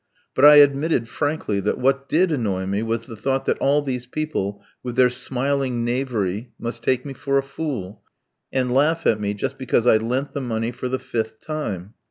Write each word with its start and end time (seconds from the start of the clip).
But 0.33 0.45
I 0.45 0.55
admitted 0.55 1.07
frankly 1.07 1.59
that 1.59 1.77
what 1.77 2.09
did 2.09 2.31
annoy 2.31 2.65
me 2.65 2.81
was 2.81 3.05
the 3.05 3.15
thought 3.15 3.45
that 3.45 3.59
all 3.59 3.83
these 3.83 4.07
people, 4.07 4.63
with 4.81 4.95
their 4.95 5.11
smiling 5.11 5.85
knavery, 5.85 6.49
must 6.57 6.81
take 6.81 7.05
me 7.05 7.13
for 7.13 7.37
a 7.37 7.43
fool, 7.43 8.01
and 8.51 8.73
laugh 8.73 9.05
at 9.05 9.19
me 9.19 9.35
just 9.35 9.59
because 9.59 9.85
I 9.85 9.97
lent 9.97 10.33
the 10.33 10.41
money 10.41 10.71
for 10.71 10.89
the 10.89 10.97
fifth 10.97 11.39
time. 11.39 11.93